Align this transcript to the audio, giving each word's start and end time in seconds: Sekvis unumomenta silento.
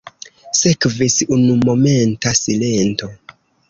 Sekvis 0.59 1.19
unumomenta 1.37 2.37
silento. 2.45 3.17